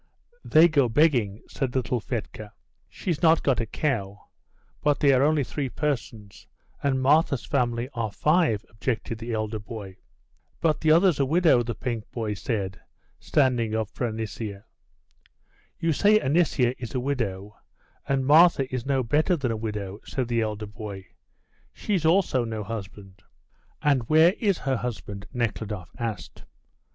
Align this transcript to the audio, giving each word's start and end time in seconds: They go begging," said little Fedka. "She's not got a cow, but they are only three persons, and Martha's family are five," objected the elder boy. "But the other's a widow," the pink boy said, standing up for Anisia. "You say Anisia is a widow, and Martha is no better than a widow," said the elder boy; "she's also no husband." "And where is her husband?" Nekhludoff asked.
They 0.43 0.67
go 0.67 0.89
begging," 0.89 1.43
said 1.47 1.75
little 1.75 1.99
Fedka. 1.99 2.51
"She's 2.89 3.21
not 3.21 3.43
got 3.43 3.59
a 3.61 3.67
cow, 3.67 4.29
but 4.81 4.99
they 4.99 5.13
are 5.13 5.21
only 5.21 5.43
three 5.43 5.69
persons, 5.69 6.47
and 6.81 7.03
Martha's 7.03 7.45
family 7.45 7.87
are 7.93 8.11
five," 8.11 8.65
objected 8.71 9.19
the 9.19 9.31
elder 9.33 9.59
boy. 9.59 9.97
"But 10.59 10.81
the 10.81 10.91
other's 10.91 11.19
a 11.19 11.25
widow," 11.27 11.61
the 11.61 11.75
pink 11.75 12.09
boy 12.09 12.33
said, 12.33 12.81
standing 13.19 13.75
up 13.75 13.91
for 13.91 14.07
Anisia. 14.07 14.63
"You 15.77 15.93
say 15.93 16.17
Anisia 16.19 16.73
is 16.79 16.95
a 16.95 16.99
widow, 16.99 17.57
and 18.07 18.25
Martha 18.25 18.67
is 18.73 18.87
no 18.87 19.03
better 19.03 19.37
than 19.37 19.51
a 19.51 19.55
widow," 19.55 19.99
said 20.03 20.27
the 20.29 20.41
elder 20.41 20.65
boy; 20.65 21.05
"she's 21.73 22.07
also 22.07 22.43
no 22.43 22.63
husband." 22.63 23.21
"And 23.83 24.09
where 24.09 24.33
is 24.39 24.57
her 24.57 24.77
husband?" 24.77 25.27
Nekhludoff 25.31 25.91
asked. 25.99 26.43